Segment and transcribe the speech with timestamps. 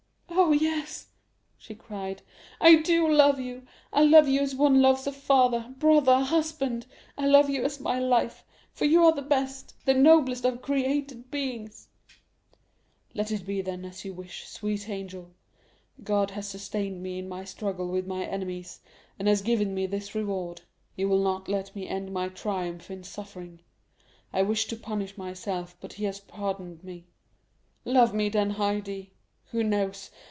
[0.33, 1.07] "Oh, yes,"
[1.57, 2.23] she cried,
[2.59, 3.65] "I do love you!
[3.93, 6.87] I love you as one loves a father, brother, husband!
[7.17, 8.43] I love you as my life,
[8.73, 11.87] for you are the best, the noblest of created beings!"
[13.15, 15.31] 50277m "Let it be, then, as you wish, sweet angel;
[16.03, 18.79] God has sustained me in my struggle with my enemies,
[19.19, 20.61] and has given me this reward;
[20.93, 23.61] he will not let me end my triumph in suffering;
[24.33, 27.05] I wished to punish myself, but he has pardoned me.
[27.85, 29.11] Love me then, Haydée!
[29.51, 30.09] Who knows?